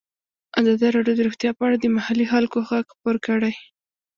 ازادي 0.59 0.87
راډیو 0.95 1.17
د 1.17 1.21
روغتیا 1.27 1.51
په 1.55 1.61
اړه 1.67 1.77
د 1.79 1.85
محلي 1.95 2.25
خلکو 2.33 2.57
غږ 2.69 2.85
خپور 2.93 3.15
کړی. 3.27 3.53